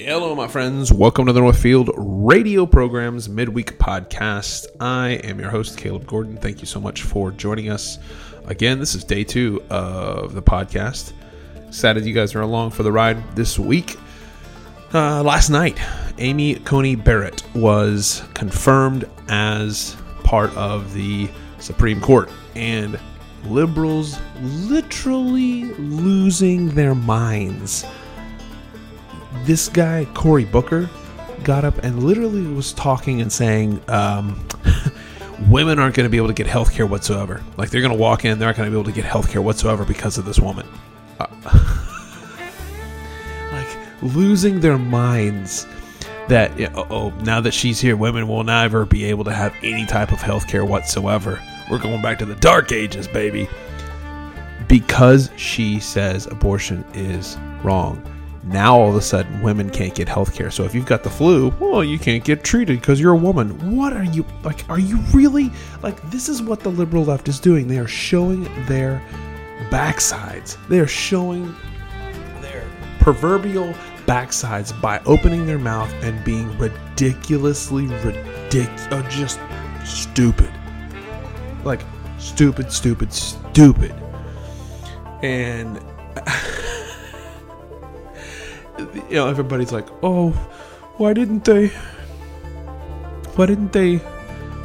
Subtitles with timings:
[0.00, 0.92] Hello, my friends.
[0.92, 4.68] Welcome to the Northfield Radio Program's midweek podcast.
[4.78, 6.36] I am your host, Caleb Gordon.
[6.36, 7.98] Thank you so much for joining us.
[8.46, 11.14] Again, this is day two of the podcast.
[11.66, 13.96] Excited you guys are along for the ride this week.
[14.94, 15.80] Uh, last night,
[16.18, 21.28] Amy Coney Barrett was confirmed as part of the
[21.58, 23.00] Supreme Court, and
[23.46, 27.84] liberals literally losing their minds
[29.44, 30.88] this guy Cory Booker
[31.44, 34.38] got up and literally was talking and saying um,
[35.48, 37.42] women aren't going to be able to get health care whatsoever.
[37.56, 39.30] Like they're going to walk in, they're not going to be able to get health
[39.30, 40.66] care whatsoever because of this woman.
[41.18, 41.26] Uh,
[43.52, 43.68] like
[44.02, 45.66] losing their minds
[46.28, 50.12] that oh now that she's here, women will never be able to have any type
[50.12, 51.40] of health care whatsoever.
[51.70, 53.48] We're going back to the dark ages, baby.
[54.68, 58.02] Because she says abortion is wrong
[58.48, 60.50] now all of a sudden women can't get health care.
[60.50, 63.76] So if you've got the flu, well, you can't get treated because you're a woman.
[63.76, 64.68] What are you like?
[64.68, 65.50] Are you really
[65.82, 67.68] like this is what the liberal left is doing?
[67.68, 69.02] They are showing their
[69.70, 70.56] backsides.
[70.68, 71.54] They are showing
[72.40, 72.66] their
[73.00, 73.74] proverbial
[74.06, 79.38] backsides by opening their mouth and being ridiculously ridiculous, oh, just
[79.84, 80.50] stupid.
[81.64, 81.82] Like
[82.18, 83.94] stupid, stupid, stupid.
[85.22, 85.78] And
[88.78, 90.30] you know, everybody's like, "Oh,
[90.96, 91.68] why didn't they?
[93.36, 94.00] Why didn't they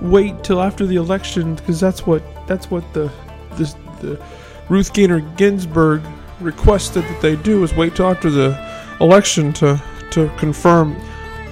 [0.00, 1.54] wait till after the election?
[1.54, 3.10] Because that's what that's what the
[4.00, 4.20] the
[4.68, 6.02] Ruth Gainer Ginsburg
[6.40, 8.56] requested that they do is wait till after the
[9.00, 10.96] election to to confirm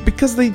[0.05, 0.51] because they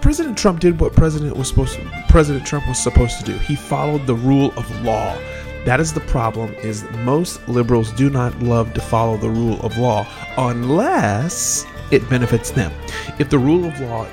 [0.00, 3.38] President Trump did what President was supposed to, President Trump was supposed to do.
[3.38, 5.16] He followed the rule of law.
[5.64, 9.78] That is the problem is most liberals do not love to follow the rule of
[9.78, 12.72] law unless it benefits them.
[13.18, 14.06] If the rule of law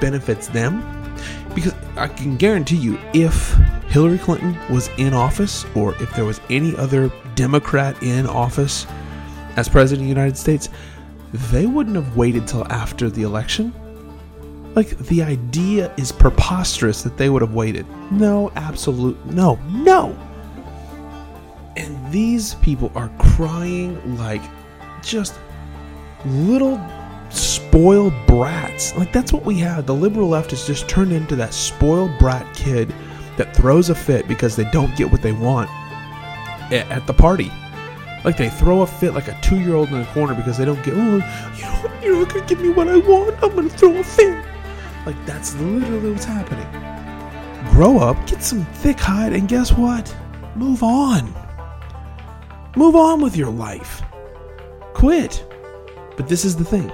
[0.00, 0.82] benefits them,
[1.54, 3.52] because I can guarantee you if
[3.88, 8.86] Hillary Clinton was in office or if there was any other Democrat in office
[9.56, 10.70] as president of the United States,
[11.32, 13.72] they wouldn't have waited till after the election.
[14.74, 17.86] Like the idea is preposterous that they would have waited.
[18.10, 20.16] No, absolute no, no.
[22.10, 24.42] These people are crying like
[25.02, 25.38] just
[26.24, 26.80] little
[27.30, 28.96] spoiled brats.
[28.96, 29.86] Like that's what we have.
[29.86, 32.94] The liberal left has just turned into that spoiled brat kid
[33.36, 35.70] that throws a fit because they don't get what they want
[36.72, 37.50] at the party.
[38.24, 40.64] Like they throw a fit like a two year old in the corner because they
[40.64, 41.16] don't get, oh,
[41.56, 43.36] you know, you're not gonna give me what I want.
[43.42, 44.44] I'm gonna throw a fit.
[45.04, 46.66] Like that's literally what's happening.
[47.72, 50.14] Grow up, get some thick hide, and guess what?
[50.56, 51.32] Move on.
[52.76, 54.02] Move on with your life.
[54.92, 55.42] Quit.
[56.18, 56.92] But this is the thing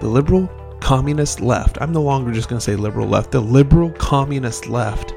[0.00, 0.48] the liberal
[0.80, 5.14] communist left, I'm no longer just going to say liberal left, the liberal communist left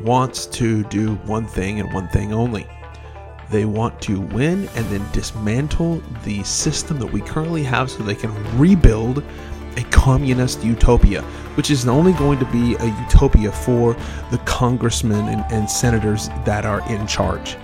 [0.00, 2.66] wants to do one thing and one thing only.
[3.50, 8.14] They want to win and then dismantle the system that we currently have so they
[8.14, 9.24] can rebuild
[9.78, 11.22] a communist utopia,
[11.54, 13.94] which is only going to be a utopia for
[14.30, 17.56] the congressmen and, and senators that are in charge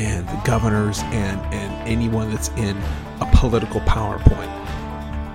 [0.00, 2.74] and the governors and, and anyone that's in
[3.20, 4.48] a political PowerPoint.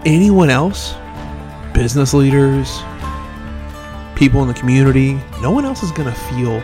[0.05, 0.95] Anyone else,
[1.71, 2.81] business leaders,
[4.15, 6.59] people in the community, no one else is going to feel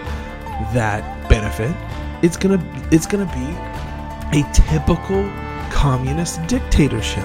[0.74, 1.76] that benefit.
[2.24, 5.30] It's going to it's going to be a typical
[5.72, 7.24] communist dictatorship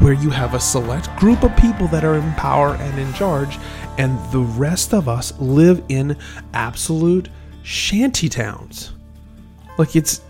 [0.00, 3.58] where you have a select group of people that are in power and in charge
[3.98, 6.16] and the rest of us live in
[6.54, 7.28] absolute
[7.62, 8.92] shanty towns
[9.78, 10.20] like it's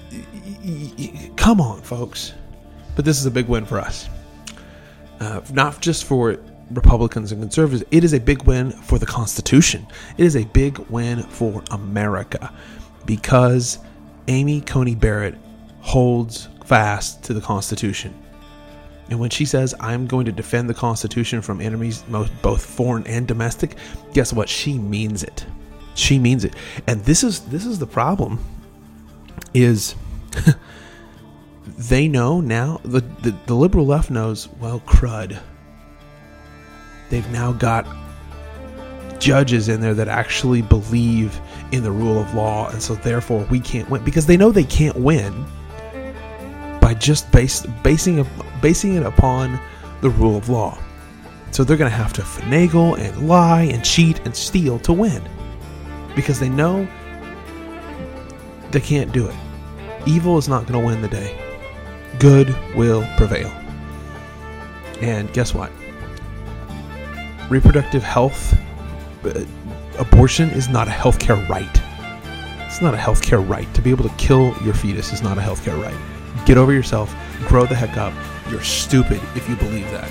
[1.36, 2.34] come on, folks.
[2.94, 4.08] But this is a big win for us.
[5.20, 6.38] Uh, not just for
[6.70, 9.86] Republicans and conservatives, it is a big win for the Constitution.
[10.18, 12.52] It is a big win for America
[13.06, 13.78] because
[14.28, 15.36] Amy Coney Barrett
[15.80, 18.14] holds fast to the Constitution.
[19.10, 22.04] And when she says, I'm going to defend the Constitution from enemies,
[22.40, 23.76] both foreign and domestic,
[24.14, 24.48] guess what?
[24.48, 25.44] She means it.
[25.94, 26.54] She means it.
[26.86, 28.38] And this is this is the problem
[29.54, 29.94] is
[31.66, 35.38] they know now the, the, the liberal left knows well crud
[37.10, 37.86] they've now got
[39.18, 41.40] judges in there that actually believe
[41.70, 44.64] in the rule of law and so therefore we can't win because they know they
[44.64, 45.44] can't win
[46.80, 48.26] by just base, basing
[48.60, 49.60] basing it upon
[50.00, 50.76] the rule of law
[51.52, 55.22] so they're going to have to finagle and lie and cheat and steal to win
[56.16, 56.88] because they know
[58.70, 59.34] they can't do it.
[60.06, 61.38] Evil is not going to win the day.
[62.18, 63.48] Good will prevail.
[65.00, 65.70] And guess what?
[67.48, 68.56] Reproductive health,
[69.24, 69.44] uh,
[69.98, 71.82] abortion is not a healthcare right.
[72.66, 73.72] It's not a healthcare right.
[73.74, 76.46] To be able to kill your fetus is not a healthcare right.
[76.46, 77.14] Get over yourself,
[77.46, 78.12] grow the heck up.
[78.50, 80.10] You're stupid if you believe that.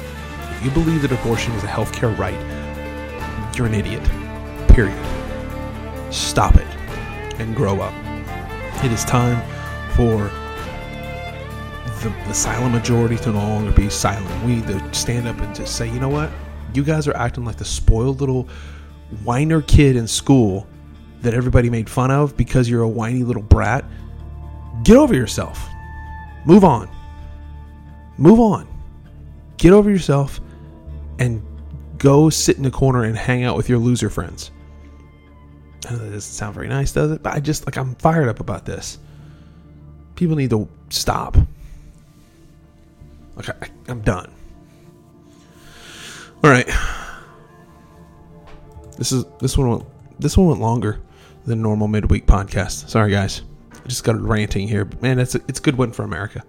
[0.55, 2.37] If you believe that abortion is a healthcare right,
[3.57, 4.03] you're an idiot.
[4.69, 4.97] Period.
[6.13, 6.67] Stop it
[7.39, 7.93] and grow up.
[8.83, 9.41] It is time
[9.95, 10.29] for
[12.01, 14.45] the, the silent majority to no longer be silent.
[14.45, 16.31] We need to stand up and just say, you know what?
[16.73, 18.47] You guys are acting like the spoiled little
[19.23, 20.67] whiner kid in school
[21.21, 23.85] that everybody made fun of because you're a whiny little brat.
[24.83, 25.67] Get over yourself.
[26.45, 26.89] Move on.
[28.17, 28.67] Move on.
[29.57, 30.39] Get over yourself
[31.19, 31.43] and
[31.97, 34.49] go sit in a corner and hang out with your loser friends.
[35.87, 37.21] I know that doesn't sound very nice, does it?
[37.21, 38.97] But I just like I'm fired up about this.
[40.15, 41.37] People need to stop.
[43.37, 43.53] Okay,
[43.87, 44.31] I'm done.
[46.43, 46.69] All right.
[48.97, 49.85] This is this one went
[50.19, 51.01] this one went longer
[51.45, 52.89] than normal midweek podcast.
[52.89, 53.41] Sorry guys.
[53.73, 56.43] I just got ranting here, but man, it's a, it's a good win for America.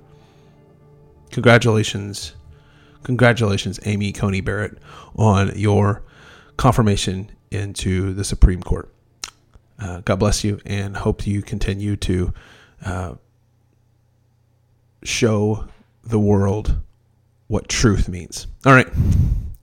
[1.30, 2.34] Congratulations,
[3.04, 4.76] congratulations, Amy Coney Barrett,
[5.16, 6.02] on your
[6.58, 8.92] confirmation into the Supreme Court.
[9.78, 12.34] Uh, God bless you, and hope you continue to
[12.84, 13.14] uh,
[15.04, 15.66] show
[16.04, 16.76] the world
[17.46, 18.46] what truth means.
[18.64, 18.88] All right.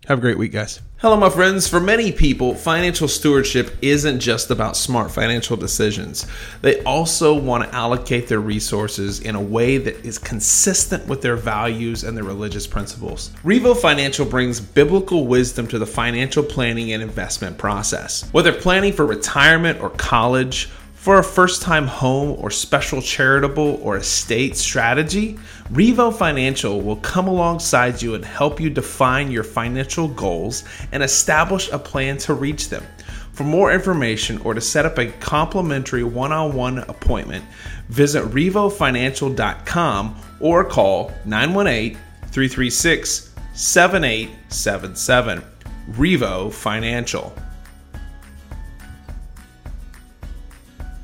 [0.07, 0.81] Have a great week, guys.
[1.01, 1.67] Hello, my friends.
[1.67, 6.25] For many people, financial stewardship isn't just about smart financial decisions.
[6.61, 11.35] They also want to allocate their resources in a way that is consistent with their
[11.35, 13.29] values and their religious principles.
[13.43, 18.27] Revo Financial brings biblical wisdom to the financial planning and investment process.
[18.31, 23.95] Whether planning for retirement or college, for a first time home or special charitable or
[23.95, 25.39] estate strategy,
[25.71, 31.71] Revo Financial will come alongside you and help you define your financial goals and establish
[31.71, 32.83] a plan to reach them.
[33.31, 37.45] For more information or to set up a complimentary one on one appointment,
[37.87, 45.43] visit RevoFinancial.com or call 918 336 7877.
[45.91, 47.33] Revo Financial.